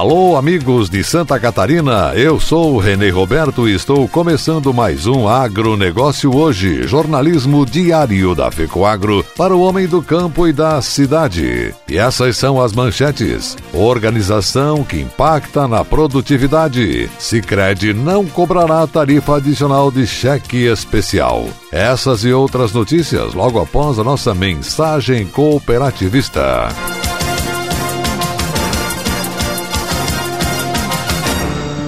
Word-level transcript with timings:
Alô, 0.00 0.34
amigos 0.34 0.88
de 0.88 1.04
Santa 1.04 1.38
Catarina, 1.38 2.14
eu 2.14 2.40
sou 2.40 2.78
Renê 2.78 3.10
Roberto 3.10 3.68
e 3.68 3.74
estou 3.74 4.08
começando 4.08 4.72
mais 4.72 5.06
um 5.06 5.28
Agronegócio 5.28 6.34
Hoje, 6.34 6.84
jornalismo 6.84 7.66
diário 7.66 8.34
da 8.34 8.50
FECOAGro 8.50 9.22
para 9.36 9.54
o 9.54 9.60
homem 9.60 9.86
do 9.86 10.00
campo 10.00 10.48
e 10.48 10.54
da 10.54 10.80
cidade. 10.80 11.74
E 11.86 11.98
essas 11.98 12.38
são 12.38 12.58
as 12.62 12.72
manchetes. 12.72 13.58
Organização 13.74 14.82
que 14.82 14.98
impacta 14.98 15.68
na 15.68 15.84
produtividade. 15.84 17.10
Sicredi 17.18 17.92
não 17.92 18.24
cobrará 18.24 18.86
tarifa 18.86 19.36
adicional 19.36 19.90
de 19.90 20.06
cheque 20.06 20.64
especial. 20.64 21.46
Essas 21.70 22.24
e 22.24 22.32
outras 22.32 22.72
notícias 22.72 23.34
logo 23.34 23.60
após 23.60 23.98
a 23.98 24.02
nossa 24.02 24.32
mensagem 24.32 25.26
cooperativista. 25.26 26.68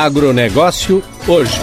Agronegócio 0.00 1.02
hoje. 1.28 1.60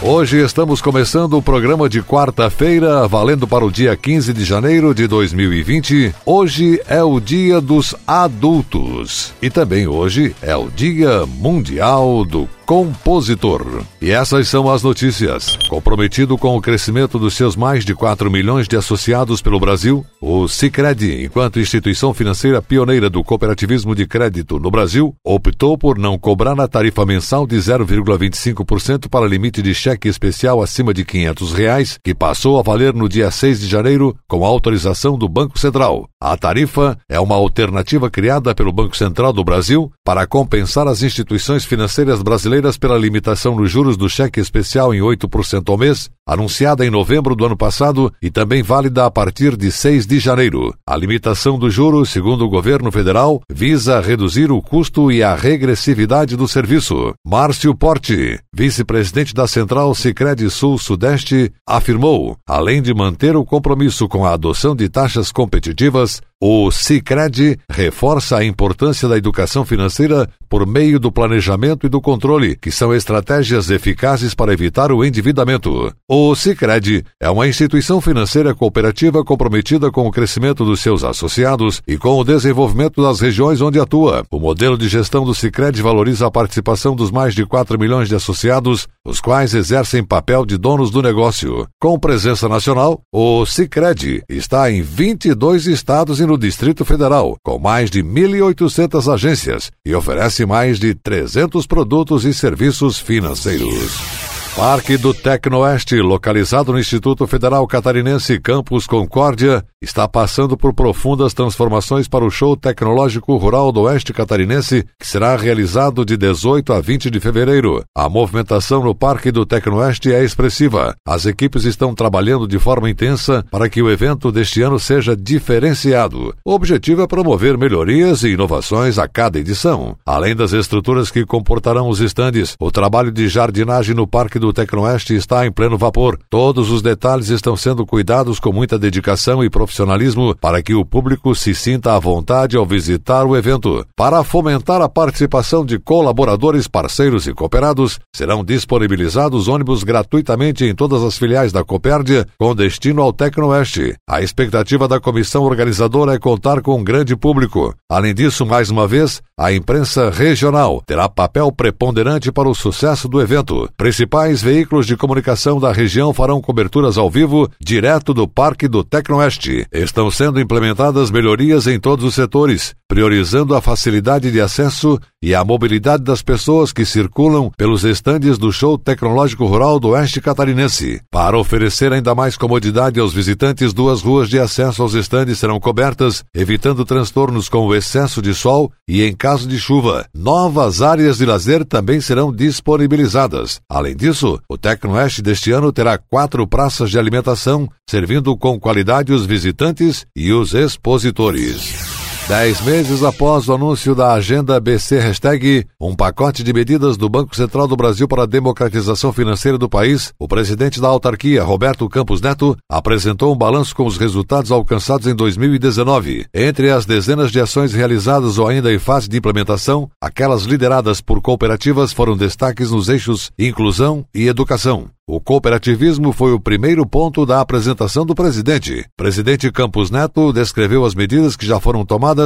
Hoje 0.00 0.40
estamos 0.44 0.80
começando 0.80 1.36
o 1.36 1.42
programa 1.42 1.88
de 1.88 2.00
quarta-feira, 2.00 3.08
valendo 3.08 3.48
para 3.48 3.64
o 3.64 3.70
dia 3.70 3.96
15 3.96 4.32
de 4.32 4.44
janeiro 4.44 4.94
de 4.94 5.08
2020. 5.08 6.14
Hoje 6.24 6.80
é 6.86 7.02
o 7.02 7.18
Dia 7.18 7.60
dos 7.60 7.96
Adultos 8.06 9.34
e 9.42 9.50
também 9.50 9.88
hoje 9.88 10.36
é 10.40 10.54
o 10.54 10.70
Dia 10.70 11.26
Mundial 11.26 12.24
do 12.24 12.48
compositor. 12.68 13.82
E 13.98 14.10
essas 14.10 14.46
são 14.46 14.70
as 14.70 14.82
notícias. 14.82 15.56
Comprometido 15.70 16.36
com 16.36 16.54
o 16.54 16.60
crescimento 16.60 17.18
dos 17.18 17.32
seus 17.32 17.56
mais 17.56 17.82
de 17.82 17.94
4 17.94 18.30
milhões 18.30 18.68
de 18.68 18.76
associados 18.76 19.40
pelo 19.40 19.58
Brasil, 19.58 20.04
o 20.20 20.46
Sicredi, 20.46 21.24
enquanto 21.24 21.58
instituição 21.58 22.12
financeira 22.12 22.60
pioneira 22.60 23.08
do 23.08 23.24
cooperativismo 23.24 23.94
de 23.94 24.06
crédito 24.06 24.58
no 24.58 24.70
Brasil, 24.70 25.14
optou 25.24 25.78
por 25.78 25.98
não 25.98 26.18
cobrar 26.18 26.60
a 26.60 26.68
tarifa 26.68 27.06
mensal 27.06 27.46
de 27.46 27.56
0,25% 27.56 29.08
para 29.08 29.26
limite 29.26 29.62
de 29.62 29.74
cheque 29.74 30.06
especial 30.06 30.60
acima 30.60 30.92
de 30.92 31.06
500 31.06 31.54
reais, 31.54 31.98
que 32.04 32.14
passou 32.14 32.60
a 32.60 32.62
valer 32.62 32.92
no 32.92 33.08
dia 33.08 33.30
6 33.30 33.60
de 33.60 33.66
janeiro 33.66 34.14
com 34.28 34.44
autorização 34.44 35.16
do 35.16 35.26
Banco 35.26 35.58
Central. 35.58 36.06
A 36.20 36.36
tarifa 36.36 36.98
é 37.08 37.18
uma 37.18 37.36
alternativa 37.36 38.10
criada 38.10 38.54
pelo 38.54 38.72
Banco 38.72 38.94
Central 38.94 39.32
do 39.32 39.42
Brasil 39.42 39.90
para 40.04 40.26
compensar 40.26 40.86
as 40.86 41.02
instituições 41.02 41.64
financeiras 41.64 42.20
brasileiras 42.20 42.57
brasileiras 42.58 42.76
pela 42.76 42.98
limitação 42.98 43.54
nos 43.54 43.70
juros 43.70 43.96
do 43.96 44.08
cheque 44.08 44.40
especial 44.40 44.92
em 44.92 44.98
8% 44.98 45.68
ao 45.68 45.78
mês, 45.78 46.10
anunciada 46.28 46.84
em 46.84 46.90
novembro 46.90 47.34
do 47.34 47.46
ano 47.46 47.56
passado 47.56 48.12
e 48.20 48.30
também 48.30 48.62
válida 48.62 49.06
a 49.06 49.10
partir 49.10 49.56
de 49.56 49.72
6 49.72 50.06
de 50.06 50.18
janeiro. 50.18 50.74
A 50.86 50.94
limitação 50.94 51.58
dos 51.58 51.72
juros, 51.72 52.10
segundo 52.10 52.44
o 52.44 52.50
governo 52.50 52.92
federal, 52.92 53.40
visa 53.50 53.98
reduzir 53.98 54.52
o 54.52 54.60
custo 54.60 55.10
e 55.10 55.22
a 55.22 55.34
regressividade 55.34 56.36
do 56.36 56.46
serviço. 56.46 57.14
Márcio 57.26 57.74
Porte, 57.74 58.38
vice-presidente 58.52 59.32
da 59.32 59.46
Central 59.46 59.94
Sicredi 59.94 60.50
Sul-Sudeste, 60.50 61.50
afirmou, 61.66 62.36
além 62.46 62.82
de 62.82 62.92
manter 62.92 63.34
o 63.34 63.44
compromisso 63.44 64.06
com 64.06 64.26
a 64.26 64.34
adoção 64.34 64.76
de 64.76 64.86
taxas 64.90 65.32
competitivas, 65.32 66.20
o 66.40 66.70
Sicredi 66.70 67.58
reforça 67.68 68.36
a 68.36 68.44
importância 68.44 69.08
da 69.08 69.16
educação 69.16 69.64
financeira 69.64 70.28
por 70.48 70.64
meio 70.66 71.00
do 71.00 71.10
planejamento 71.10 71.84
e 71.84 71.90
do 71.90 72.00
controle, 72.00 72.54
que 72.54 72.70
são 72.70 72.94
estratégias 72.94 73.70
eficazes 73.70 74.34
para 74.34 74.52
evitar 74.52 74.92
o 74.92 75.04
endividamento. 75.04 75.92
O 76.08 76.17
Sicredi 76.34 77.04
é 77.20 77.28
uma 77.28 77.46
instituição 77.46 78.00
financeira 78.00 78.54
cooperativa 78.54 79.22
comprometida 79.22 79.90
com 79.90 80.06
o 80.06 80.10
crescimento 80.10 80.64
dos 80.64 80.80
seus 80.80 81.04
associados 81.04 81.82
e 81.86 81.98
com 81.98 82.18
o 82.18 82.24
desenvolvimento 82.24 83.02
das 83.02 83.20
regiões 83.20 83.60
onde 83.60 83.78
atua. 83.78 84.24
O 84.30 84.38
modelo 84.38 84.78
de 84.78 84.88
gestão 84.88 85.24
do 85.24 85.34
Sicredi 85.34 85.82
valoriza 85.82 86.26
a 86.26 86.30
participação 86.30 86.96
dos 86.96 87.10
mais 87.10 87.34
de 87.34 87.44
4 87.44 87.78
milhões 87.78 88.08
de 88.08 88.14
associados, 88.14 88.88
os 89.04 89.20
quais 89.20 89.54
exercem 89.54 90.02
papel 90.02 90.46
de 90.46 90.56
donos 90.56 90.90
do 90.90 91.02
negócio. 91.02 91.66
Com 91.80 91.98
presença 91.98 92.48
nacional, 92.48 93.00
o 93.12 93.44
Sicredi 93.44 94.22
está 94.28 94.70
em 94.70 94.82
22 94.82 95.66
estados 95.66 96.20
e 96.20 96.26
no 96.26 96.38
Distrito 96.38 96.84
Federal, 96.84 97.36
com 97.44 97.58
mais 97.58 97.90
de 97.90 98.02
1.800 98.02 99.12
agências 99.12 99.70
e 99.84 99.94
oferece 99.94 100.46
mais 100.46 100.78
de 100.78 100.94
300 100.94 101.66
produtos 101.66 102.24
e 102.24 102.32
serviços 102.32 102.98
financeiros. 102.98 104.27
Parque 104.58 104.96
do 104.96 105.14
Tecnoeste, 105.14 106.02
localizado 106.02 106.72
no 106.72 106.80
Instituto 106.80 107.24
Federal 107.28 107.64
Catarinense 107.64 108.40
Campus 108.40 108.88
Concórdia, 108.88 109.64
está 109.80 110.08
passando 110.08 110.56
por 110.56 110.74
profundas 110.74 111.32
transformações 111.32 112.08
para 112.08 112.24
o 112.24 112.30
show 112.30 112.56
tecnológico 112.56 113.36
rural 113.36 113.70
do 113.70 113.82
Oeste 113.82 114.12
Catarinense, 114.12 114.84
que 114.98 115.06
será 115.06 115.36
realizado 115.36 116.04
de 116.04 116.16
18 116.16 116.72
a 116.72 116.80
20 116.80 117.08
de 117.08 117.20
fevereiro. 117.20 117.84
A 117.96 118.08
movimentação 118.08 118.82
no 118.82 118.96
Parque 118.96 119.30
do 119.30 119.46
Tecnoeste 119.46 120.12
é 120.12 120.24
expressiva. 120.24 120.96
As 121.06 121.24
equipes 121.24 121.62
estão 121.62 121.94
trabalhando 121.94 122.48
de 122.48 122.58
forma 122.58 122.90
intensa 122.90 123.44
para 123.52 123.68
que 123.68 123.80
o 123.80 123.88
evento 123.88 124.32
deste 124.32 124.60
ano 124.60 124.80
seja 124.80 125.16
diferenciado. 125.16 126.34
O 126.44 126.52
objetivo 126.52 127.02
é 127.02 127.06
promover 127.06 127.56
melhorias 127.56 128.24
e 128.24 128.30
inovações 128.30 128.98
a 128.98 129.06
cada 129.06 129.38
edição. 129.38 129.96
Além 130.04 130.34
das 130.34 130.52
estruturas 130.52 131.12
que 131.12 131.24
comportarão 131.24 131.88
os 131.88 132.00
estandes, 132.00 132.56
o 132.58 132.72
trabalho 132.72 133.12
de 133.12 133.28
jardinagem 133.28 133.94
no 133.94 134.04
Parque 134.04 134.40
do 134.40 134.47
do 134.48 134.52
Tecnoeste 134.52 135.14
está 135.14 135.46
em 135.46 135.52
pleno 135.52 135.76
vapor. 135.76 136.18
Todos 136.30 136.70
os 136.70 136.80
detalhes 136.80 137.28
estão 137.28 137.54
sendo 137.54 137.84
cuidados 137.84 138.40
com 138.40 138.50
muita 138.50 138.78
dedicação 138.78 139.44
e 139.44 139.50
profissionalismo 139.50 140.34
para 140.34 140.62
que 140.62 140.74
o 140.74 140.84
público 140.84 141.34
se 141.34 141.54
sinta 141.54 141.94
à 141.94 141.98
vontade 141.98 142.56
ao 142.56 142.64
visitar 142.64 143.26
o 143.26 143.36
evento. 143.36 143.84
Para 143.94 144.24
fomentar 144.24 144.80
a 144.80 144.88
participação 144.88 145.66
de 145.66 145.78
colaboradores, 145.78 146.66
parceiros 146.66 147.26
e 147.26 147.34
cooperados, 147.34 147.98
serão 148.14 148.42
disponibilizados 148.42 149.48
ônibus 149.48 149.84
gratuitamente 149.84 150.64
em 150.64 150.74
todas 150.74 151.02
as 151.02 151.18
filiais 151.18 151.52
da 151.52 151.62
Copérdia 151.62 152.26
com 152.38 152.54
destino 152.54 153.02
ao 153.02 153.12
Tecnoeste. 153.12 153.94
A 154.08 154.22
expectativa 154.22 154.88
da 154.88 154.98
comissão 154.98 155.42
organizadora 155.42 156.14
é 156.14 156.18
contar 156.18 156.62
com 156.62 156.78
um 156.78 156.84
grande 156.84 157.14
público. 157.14 157.74
Além 157.90 158.14
disso, 158.14 158.46
mais 158.46 158.70
uma 158.70 158.88
vez, 158.88 159.20
a 159.38 159.52
imprensa 159.52 160.10
regional 160.10 160.82
terá 160.86 161.08
papel 161.08 161.52
preponderante 161.52 162.32
para 162.32 162.48
o 162.48 162.54
sucesso 162.54 163.08
do 163.08 163.20
evento. 163.20 163.68
Principais 163.76 164.27
principais 164.28 164.42
veículos 164.42 164.86
de 164.86 164.96
comunicação 164.96 165.58
da 165.58 165.72
região 165.72 166.12
farão 166.12 166.40
coberturas 166.40 166.98
ao 166.98 167.10
vivo 167.10 167.50
direto 167.58 168.12
do 168.12 168.28
Parque 168.28 168.68
do 168.68 168.84
Tecnoeste. 168.84 169.66
Estão 169.72 170.10
sendo 170.10 170.38
implementadas 170.38 171.10
melhorias 171.10 171.66
em 171.66 171.80
todos 171.80 172.04
os 172.04 172.14
setores, 172.14 172.74
priorizando 172.88 173.54
a 173.54 173.60
facilidade 173.60 174.32
de 174.32 174.40
acesso 174.40 174.98
e 175.22 175.34
a 175.34 175.44
mobilidade 175.44 176.02
das 176.02 176.22
pessoas 176.22 176.72
que 176.72 176.86
circulam 176.86 177.50
pelos 177.56 177.84
estandes 177.84 178.38
do 178.38 178.50
Show 178.50 178.78
Tecnológico 178.78 179.44
Rural 179.44 179.78
do 179.78 179.88
Oeste 179.88 180.20
Catarinense. 180.20 181.02
Para 181.10 181.38
oferecer 181.38 181.92
ainda 181.92 182.14
mais 182.14 182.36
comodidade 182.36 182.98
aos 182.98 183.12
visitantes, 183.12 183.74
duas 183.74 184.00
ruas 184.00 184.28
de 184.28 184.38
acesso 184.38 184.82
aos 184.82 184.94
estandes 184.94 185.38
serão 185.38 185.60
cobertas, 185.60 186.24
evitando 186.34 186.84
transtornos 186.84 187.48
com 187.48 187.66
o 187.66 187.74
excesso 187.74 188.22
de 188.22 188.32
sol 188.32 188.72
e 188.88 189.02
em 189.02 189.14
caso 189.14 189.46
de 189.46 189.58
chuva. 189.58 190.06
Novas 190.14 190.80
áreas 190.80 191.18
de 191.18 191.26
lazer 191.26 191.64
também 191.66 192.00
serão 192.00 192.32
disponibilizadas. 192.32 193.60
Além 193.68 193.94
disso, 193.94 194.40
o 194.48 194.56
Tecnoeste 194.56 195.20
deste 195.20 195.52
ano 195.52 195.70
terá 195.72 195.98
quatro 195.98 196.46
praças 196.46 196.90
de 196.90 196.98
alimentação, 196.98 197.68
servindo 197.88 198.34
com 198.36 198.58
qualidade 198.58 199.12
os 199.12 199.26
visitantes 199.26 200.06
e 200.16 200.32
os 200.32 200.54
expositores. 200.54 201.97
Dez 202.28 202.60
meses 202.60 203.02
após 203.02 203.48
o 203.48 203.54
anúncio 203.54 203.94
da 203.94 204.12
agenda 204.12 204.60
BC 204.60 204.98
Hashtag, 204.98 205.64
um 205.80 205.96
pacote 205.96 206.44
de 206.44 206.52
medidas 206.52 206.98
do 206.98 207.08
Banco 207.08 207.34
Central 207.34 207.66
do 207.66 207.74
Brasil 207.74 208.06
para 208.06 208.24
a 208.24 208.26
democratização 208.26 209.14
financeira 209.14 209.56
do 209.56 209.66
país, 209.66 210.12
o 210.18 210.28
presidente 210.28 210.78
da 210.78 210.88
autarquia, 210.88 211.42
Roberto 211.42 211.88
Campos 211.88 212.20
Neto, 212.20 212.54
apresentou 212.70 213.32
um 213.32 213.36
balanço 213.36 213.74
com 213.74 213.86
os 213.86 213.96
resultados 213.96 214.52
alcançados 214.52 215.06
em 215.06 215.14
2019. 215.14 216.26
Entre 216.34 216.70
as 216.70 216.84
dezenas 216.84 217.32
de 217.32 217.40
ações 217.40 217.72
realizadas 217.72 218.36
ou 218.36 218.46
ainda 218.46 218.70
em 218.70 218.78
fase 218.78 219.08
de 219.08 219.16
implementação, 219.16 219.88
aquelas 219.98 220.42
lideradas 220.42 221.00
por 221.00 221.22
cooperativas 221.22 221.94
foram 221.94 222.14
destaques 222.14 222.70
nos 222.70 222.90
eixos 222.90 223.30
inclusão 223.38 224.04
e 224.14 224.28
educação. 224.28 224.90
O 225.10 225.22
cooperativismo 225.22 226.12
foi 226.12 226.34
o 226.34 226.40
primeiro 226.40 226.84
ponto 226.84 227.24
da 227.24 227.40
apresentação 227.40 228.04
do 228.04 228.14
presidente. 228.14 228.84
Presidente 228.94 229.50
Campos 229.50 229.90
Neto 229.90 230.34
descreveu 230.34 230.84
as 230.84 230.94
medidas 230.94 231.34
que 231.34 231.46
já 231.46 231.58
foram 231.58 231.82
tomadas 231.82 232.17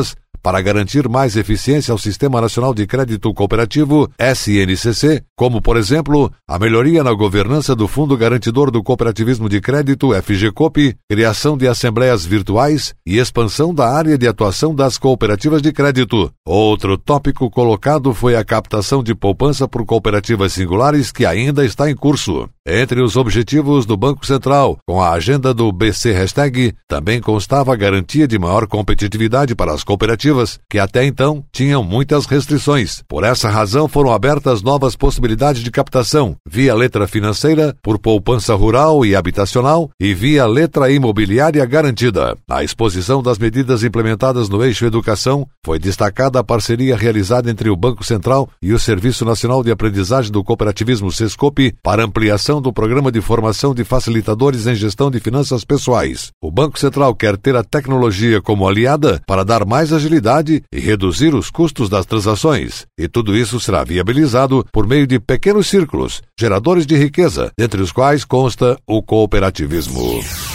para 0.43 0.61
garantir 0.61 1.09
mais 1.09 1.37
eficiência 1.37 1.93
ao 1.93 1.99
Sistema 1.99 2.41
Nacional 2.41 2.75
de 2.75 2.87
Crédito 2.87 3.33
Cooperativo, 3.33 4.11
SNCC, 4.19 5.23
como, 5.37 5.63
por 5.63 5.77
exemplo, 5.77 6.33
a 6.49 6.59
melhoria 6.59 7.05
na 7.05 7.13
governança 7.13 7.77
do 7.77 7.87
Fundo 7.87 8.17
Garantidor 8.17 8.71
do 8.71 8.83
Cooperativismo 8.83 9.49
de 9.49 9.61
Crédito, 9.61 10.11
FGCOP, 10.21 10.97
criação 11.09 11.57
de 11.57 11.69
assembleias 11.69 12.27
virtuais 12.27 12.93
e 13.07 13.19
expansão 13.19 13.73
da 13.73 13.89
área 13.89 14.19
de 14.19 14.27
atuação 14.27 14.75
das 14.75 14.99
cooperativas 14.99 15.63
de 15.63 15.73
crédito. 15.73 16.33
Outro 16.45 16.99
tópico 16.99 17.49
colocado 17.49 18.13
foi 18.13 18.35
a 18.35 18.45
captação 18.45 19.03
de 19.03 19.15
poupança 19.15 19.69
por 19.69 19.87
cooperativas 19.87 20.53
singulares 20.53 21.13
que 21.13 21.25
ainda 21.25 21.65
está 21.65 21.89
em 21.89 21.95
curso. 21.95 22.49
Entre 22.65 23.03
os 23.03 23.17
objetivos 23.17 23.85
do 23.85 23.97
Banco 23.97 24.25
Central, 24.25 24.79
com 24.87 25.03
a 25.03 25.11
agenda 25.11 25.53
do 25.53 25.73
BC 25.73 26.13
Hashtag, 26.13 26.73
também 26.87 27.21
constava 27.21 27.73
a 27.73 27.77
garantia 27.77 28.29
de 28.29 28.39
maior 28.39 28.69
competitividade 28.69 29.53
para 29.53 29.75
as 29.75 29.83
cooperativas, 29.83 30.61
que 30.71 30.79
até 30.79 31.05
então 31.05 31.45
tinham 31.51 31.83
muitas 31.83 32.25
restrições. 32.25 33.03
Por 33.09 33.25
essa 33.25 33.49
razão, 33.49 33.89
foram 33.89 34.13
abertas 34.13 34.63
novas 34.63 34.95
possibilidades 34.95 35.65
de 35.65 35.73
captação, 35.73 36.37
via 36.49 36.73
letra 36.73 37.09
financeira, 37.09 37.75
por 37.83 37.99
poupança 37.99 38.55
rural 38.55 39.05
e 39.05 39.17
habitacional 39.17 39.91
e 40.01 40.15
via 40.15 40.47
letra 40.47 40.89
imobiliária 40.89 41.67
garantida. 41.67 42.37
Na 42.49 42.63
exposição 42.63 43.21
das 43.25 43.39
medidas 43.41 43.83
implementadas 43.83 44.49
no 44.49 44.65
eixo 44.65 44.87
educação, 44.87 45.49
foi 45.67 45.81
destacada 45.81 46.39
a 46.39 46.45
parceria 46.45 46.97
realizada 46.97 47.51
entre 47.51 47.69
o 47.69 47.75
Banco 47.75 48.05
Central 48.05 48.49
e 48.63 48.73
o 48.73 48.79
Serviço 48.79 49.25
Nacional 49.25 49.65
de 49.65 49.73
Aprendizagem 49.73 50.31
do 50.31 50.45
Cooperativismo 50.45 51.11
SESCOP 51.11 51.75
para 51.83 52.05
ampliação 52.05 52.52
do 52.61 52.73
Programa 52.73 53.11
de 53.11 53.21
Formação 53.21 53.75
de 53.75 53.85
Facilitadores 53.85 54.67
em 54.67 54.75
Gestão 54.75 55.11
de 55.11 55.21
Finanças 55.21 55.65
Pessoais. 55.65 56.31
O 56.43 56.51
Banco 56.51 56.79
Central 56.79 57.15
quer 57.15 57.37
ter 57.37 57.57
a 57.57 57.65
tecnologia 57.65 58.41
como 58.43 58.69
aliada 58.69 59.23
para 59.27 59.45
dar 59.45 59.65
mais 59.65 59.93
agilidade 59.93 60.63
e 60.73 60.81
reduzir 60.81 61.35
os 61.35 61.51
custos 61.51 61.89
das 61.89 62.05
transações. 62.05 62.87
E 62.99 63.09
tudo 63.09 63.37
isso 63.37 63.59
será 63.61 63.85
viabilizado 63.85 64.67
por 64.73 64.87
meio 64.87 65.07
de 65.07 65.19
pequenos 65.19 65.69
círculos, 65.69 66.23
geradores 66.39 66.85
de 66.85 66.97
riqueza, 66.97 67.51
entre 67.59 67.81
os 67.81 67.93
quais 67.93 68.25
consta 68.25 68.77
o 68.87 69.03
cooperativismo. 69.03 70.52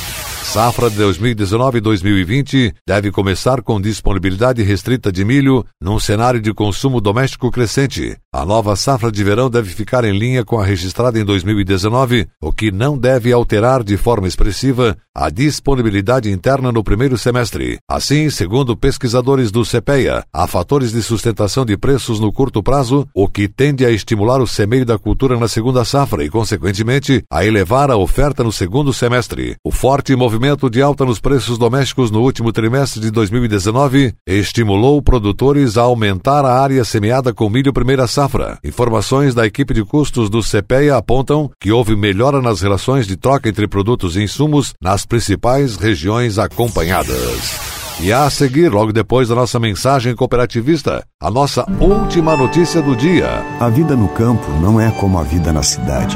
Safra 0.47 0.89
de 0.89 0.95
2019 0.95 1.81
2020 1.81 2.73
deve 2.87 3.11
começar 3.11 3.61
com 3.61 3.81
disponibilidade 3.81 4.63
restrita 4.63 5.11
de 5.11 5.25
milho 5.25 5.65
num 5.79 5.99
cenário 5.99 6.39
de 6.39 6.53
consumo 6.53 7.01
doméstico 7.01 7.51
crescente. 7.51 8.15
A 8.33 8.45
nova 8.45 8.73
safra 8.77 9.11
de 9.11 9.21
verão 9.25 9.49
deve 9.49 9.69
ficar 9.71 10.05
em 10.05 10.17
linha 10.17 10.45
com 10.45 10.57
a 10.57 10.65
registrada 10.65 11.19
em 11.19 11.25
2019, 11.25 12.27
o 12.41 12.53
que 12.53 12.71
não 12.71 12.97
deve 12.97 13.33
alterar 13.33 13.83
de 13.83 13.97
forma 13.97 14.25
expressiva 14.25 14.95
a 15.13 15.29
disponibilidade 15.29 16.31
interna 16.31 16.71
no 16.71 16.83
primeiro 16.83 17.17
semestre. 17.17 17.77
Assim, 17.89 18.29
segundo 18.29 18.77
pesquisadores 18.77 19.51
do 19.51 19.63
CPEA, 19.63 20.23
há 20.31 20.47
fatores 20.47 20.93
de 20.93 21.03
sustentação 21.03 21.65
de 21.65 21.75
preços 21.75 22.19
no 22.19 22.31
curto 22.31 22.63
prazo, 22.63 23.05
o 23.13 23.27
que 23.27 23.49
tende 23.49 23.85
a 23.85 23.91
estimular 23.91 24.39
o 24.39 24.47
semeio 24.47 24.85
da 24.85 24.97
cultura 24.97 25.37
na 25.37 25.47
segunda 25.47 25.83
safra 25.83 26.23
e, 26.23 26.29
consequentemente, 26.29 27.23
a 27.29 27.43
elevar 27.43 27.91
a 27.91 27.97
oferta 27.97 28.43
no 28.43 28.51
segundo 28.51 28.93
semestre. 28.93 29.55
O 29.65 29.71
forte 29.71 30.15
movimento 30.15 30.36
movimento 30.37 30.69
de 30.69 30.83
alta 30.83 31.03
nos 31.03 31.19
preços 31.19 31.57
domésticos 31.57 32.11
no 32.11 32.21
último 32.21 32.51
trimestre 32.51 33.01
de 33.01 33.09
2019 33.09 34.13
estimulou 34.27 35.01
produtores 35.01 35.79
a 35.79 35.81
aumentar 35.81 36.45
a 36.45 36.61
área 36.61 36.85
semeada 36.85 37.33
com 37.33 37.49
milho 37.49 37.73
primeira 37.73 38.05
safra. 38.05 38.59
Informações 38.63 39.33
da 39.33 39.47
equipe 39.47 39.73
de 39.73 39.83
custos 39.83 40.29
do 40.29 40.41
CPEA 40.43 40.95
apontam 40.95 41.49
que 41.59 41.71
houve 41.71 41.95
melhora 41.95 42.39
nas 42.39 42.61
relações 42.61 43.07
de 43.07 43.17
troca 43.17 43.49
entre 43.49 43.67
produtos 43.67 44.15
e 44.15 44.21
insumos 44.21 44.75
nas 44.79 45.07
principais 45.07 45.75
regiões 45.75 46.37
acompanhadas. 46.37 47.59
E 47.99 48.13
a 48.13 48.29
seguir, 48.29 48.71
logo 48.71 48.93
depois 48.93 49.29
da 49.29 49.33
nossa 49.33 49.59
mensagem 49.59 50.15
cooperativista, 50.15 51.03
a 51.19 51.31
nossa 51.31 51.65
última 51.81 52.37
notícia 52.37 52.79
do 52.79 52.95
dia. 52.95 53.43
A 53.59 53.69
vida 53.69 53.95
no 53.95 54.07
campo 54.09 54.51
não 54.61 54.79
é 54.79 54.91
como 54.91 55.17
a 55.17 55.23
vida 55.23 55.51
na 55.51 55.63
cidade. 55.63 56.15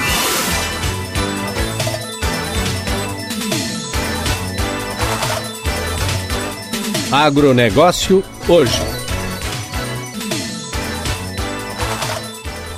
Agronegócio 7.11 8.23
hoje. 8.47 8.81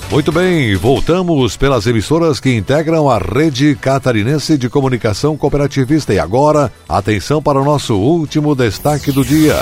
Muito 0.09 0.31
bem, 0.31 0.75
voltamos 0.75 1.55
pelas 1.55 1.85
emissoras 1.85 2.39
que 2.39 2.55
integram 2.55 3.07
a 3.11 3.19
rede 3.19 3.75
catarinense 3.75 4.57
de 4.57 4.69
comunicação 4.69 5.37
cooperativista. 5.37 6.15
E 6.15 6.19
agora, 6.19 6.71
atenção 6.89 7.43
para 7.43 7.61
o 7.61 7.63
nosso 7.63 7.95
último 7.95 8.55
destaque 8.55 9.11
do 9.11 9.23
dia. 9.23 9.55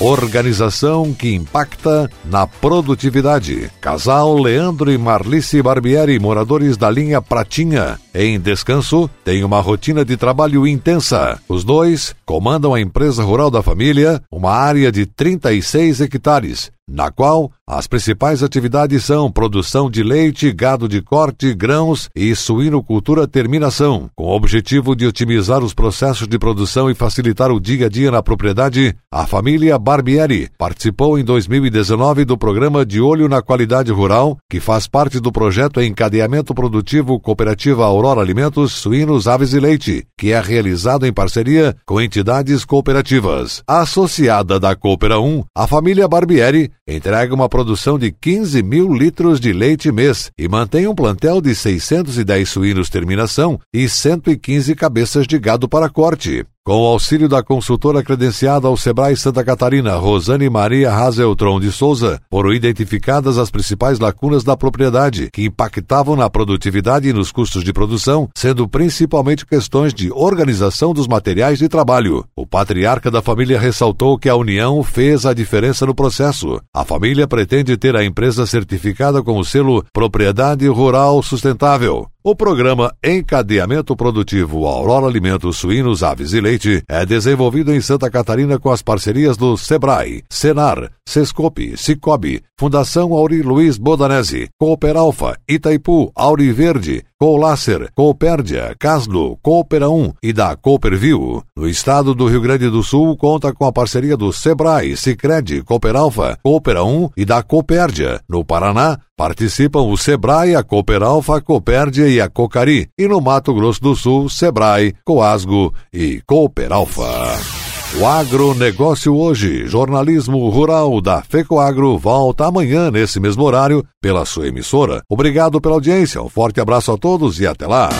Organização 0.00 1.12
que 1.12 1.34
impacta 1.34 2.10
na 2.24 2.46
produtividade. 2.46 3.70
Casal 3.82 4.34
Leandro 4.38 4.90
e 4.90 4.96
Marlice 4.96 5.60
Barbieri, 5.60 6.18
moradores 6.18 6.78
da 6.78 6.90
linha 6.90 7.20
Pratinha. 7.20 8.00
Em 8.14 8.40
descanso, 8.40 9.10
tem 9.22 9.44
uma 9.44 9.60
rotina 9.60 10.02
de 10.02 10.16
trabalho 10.16 10.66
intensa. 10.66 11.38
Os 11.46 11.64
dois 11.64 12.14
comandam 12.24 12.72
a 12.72 12.80
empresa 12.80 13.22
rural 13.22 13.50
da 13.50 13.62
família, 13.62 14.22
uma 14.32 14.52
área 14.52 14.90
de 14.90 15.04
36 15.04 16.00
hectares, 16.00 16.72
na 16.90 17.10
qual 17.10 17.52
as 17.66 17.86
principais 17.86 18.42
atividades 18.42 19.04
são 19.04 19.30
produção 19.30 19.88
de 19.88 20.02
leite, 20.02 20.52
gado 20.52 20.88
de 20.88 21.00
corte, 21.00 21.54
grãos 21.54 22.08
e 22.16 22.34
suinocultura 22.34 23.28
terminação. 23.28 24.10
Com 24.16 24.24
o 24.24 24.34
objetivo 24.34 24.96
de 24.96 25.06
otimizar 25.06 25.62
os 25.62 25.72
processos 25.72 26.26
de 26.26 26.36
produção 26.36 26.90
e 26.90 26.94
facilitar 26.94 27.52
o 27.52 27.60
dia 27.60 27.86
a 27.86 27.88
dia 27.88 28.10
na 28.10 28.22
propriedade, 28.22 28.96
a 29.12 29.24
família 29.24 29.78
Barbieri 29.78 30.50
participou 30.58 31.16
em 31.16 31.24
2019 31.24 32.24
do 32.24 32.36
programa 32.36 32.84
De 32.84 33.00
Olho 33.00 33.28
na 33.28 33.40
Qualidade 33.40 33.92
Rural, 33.92 34.36
que 34.50 34.58
faz 34.58 34.88
parte 34.88 35.20
do 35.20 35.30
projeto 35.30 35.80
Encadeamento 35.80 36.52
Produtivo 36.52 37.20
Cooperativa 37.20 37.84
Aurora 37.84 38.20
Alimentos, 38.20 38.72
Suínos, 38.72 39.28
Aves 39.28 39.52
e 39.52 39.60
Leite, 39.60 40.04
que 40.18 40.32
é 40.32 40.40
realizado 40.40 41.06
em 41.06 41.12
parceria 41.12 41.76
com 41.86 42.00
entidades 42.00 42.64
cooperativas. 42.64 43.62
Associada 43.64 44.58
da 44.58 44.74
Coopera 44.74 45.20
1, 45.20 45.44
a 45.54 45.68
família 45.68 46.08
Barbieri 46.08 46.72
entrega 46.92 47.34
uma 47.34 47.48
produção 47.48 47.98
de 47.98 48.10
15 48.10 48.62
mil 48.62 48.92
litros 48.92 49.38
de 49.38 49.52
leite 49.52 49.92
mês 49.92 50.30
e 50.38 50.48
mantém 50.48 50.86
um 50.86 50.94
plantel 50.94 51.40
de 51.40 51.54
610 51.54 52.48
suínos 52.48 52.90
terminação 52.90 53.60
e 53.72 53.88
115 53.88 54.74
cabeças 54.74 55.26
de 55.26 55.38
gado 55.38 55.68
para 55.68 55.88
corte. 55.88 56.44
Com 56.62 56.82
o 56.82 56.86
auxílio 56.86 57.26
da 57.26 57.42
consultora 57.42 58.02
credenciada 58.02 58.68
ao 58.68 58.76
Sebrae 58.76 59.16
Santa 59.16 59.42
Catarina, 59.42 59.94
Rosane 59.94 60.50
Maria 60.50 60.92
Hazeltron 60.92 61.58
de 61.58 61.72
Souza, 61.72 62.20
foram 62.30 62.52
identificadas 62.52 63.38
as 63.38 63.50
principais 63.50 63.98
lacunas 63.98 64.44
da 64.44 64.54
propriedade 64.54 65.30
que 65.32 65.46
impactavam 65.46 66.14
na 66.14 66.28
produtividade 66.28 67.08
e 67.08 67.14
nos 67.14 67.32
custos 67.32 67.64
de 67.64 67.72
produção, 67.72 68.28
sendo 68.36 68.68
principalmente 68.68 69.46
questões 69.46 69.94
de 69.94 70.12
organização 70.12 70.92
dos 70.92 71.08
materiais 71.08 71.58
de 71.58 71.66
trabalho. 71.66 72.26
O 72.36 72.46
patriarca 72.46 73.10
da 73.10 73.22
família 73.22 73.58
ressaltou 73.58 74.18
que 74.18 74.28
a 74.28 74.36
união 74.36 74.82
fez 74.82 75.24
a 75.24 75.32
diferença 75.32 75.86
no 75.86 75.94
processo. 75.94 76.60
A 76.74 76.84
família 76.84 77.26
pretende 77.26 77.74
ter 77.78 77.96
a 77.96 78.04
empresa 78.04 78.44
certificada 78.44 79.22
com 79.22 79.38
o 79.38 79.44
selo 79.46 79.82
Propriedade 79.94 80.68
Rural 80.68 81.22
Sustentável. 81.22 82.06
O 82.22 82.36
programa 82.36 82.94
Encadeamento 83.02 83.96
Produtivo 83.96 84.66
Aurora 84.66 85.06
Alimentos 85.06 85.56
Suínos, 85.56 86.02
Aves 86.02 86.34
e 86.34 86.40
Leite 86.40 86.84
é 86.86 87.06
desenvolvido 87.06 87.72
em 87.72 87.80
Santa 87.80 88.10
Catarina 88.10 88.58
com 88.58 88.70
as 88.70 88.82
parcerias 88.82 89.38
do 89.38 89.56
SEBRAE, 89.56 90.22
SENAR, 90.28 90.90
Sescope, 91.10 91.76
Cicobi, 91.76 92.40
Fundação 92.56 93.12
Auri 93.14 93.42
Luiz 93.42 93.76
Bodanese, 93.76 94.48
Cooper 94.56 94.96
Alfa, 94.96 95.36
Itaipu, 95.48 96.12
Auri 96.14 96.52
Verde, 96.52 97.02
Colácer, 97.18 97.90
Coopérdia, 97.96 98.76
Caslo, 98.78 99.36
Coopera 99.42 99.90
1 99.90 100.12
e 100.22 100.32
da 100.32 100.54
Cooperview. 100.54 101.42
No 101.56 101.68
estado 101.68 102.14
do 102.14 102.28
Rio 102.28 102.40
Grande 102.40 102.70
do 102.70 102.84
Sul, 102.84 103.16
conta 103.16 103.52
com 103.52 103.64
a 103.64 103.72
parceria 103.72 104.16
do 104.16 104.32
Sebrae, 104.32 104.96
Cicred, 104.96 105.64
Cooperalfa, 105.64 106.38
Coopera 106.44 106.84
1 106.84 107.10
e 107.16 107.24
da 107.24 107.42
Coopérdia. 107.42 108.20
No 108.28 108.44
Paraná, 108.44 108.96
participam 109.16 109.80
o 109.80 109.96
Sebrae, 109.96 110.54
a 110.54 110.62
Cooperalfa, 110.62 111.38
a 111.38 111.40
Coopérdia 111.40 112.06
e 112.06 112.20
a 112.20 112.28
Cocari. 112.28 112.88
E 112.96 113.08
no 113.08 113.20
Mato 113.20 113.52
Grosso 113.52 113.80
do 113.80 113.96
Sul, 113.96 114.30
Sebrae, 114.30 114.94
Coasgo 115.04 115.74
e 115.92 116.22
Cooperalfa. 116.24 117.59
O 117.98 118.06
agronegócio 118.06 119.16
hoje, 119.16 119.66
jornalismo 119.66 120.48
rural 120.48 121.00
da 121.00 121.22
FECOAGro, 121.22 121.98
volta 121.98 122.46
amanhã 122.46 122.88
nesse 122.88 123.18
mesmo 123.18 123.42
horário 123.42 123.84
pela 124.00 124.24
sua 124.24 124.46
emissora. 124.46 125.02
Obrigado 125.08 125.60
pela 125.60 125.74
audiência, 125.74 126.22
um 126.22 126.28
forte 126.28 126.60
abraço 126.60 126.92
a 126.92 126.96
todos 126.96 127.40
e 127.40 127.46
até 127.48 127.66
lá. 127.66 127.90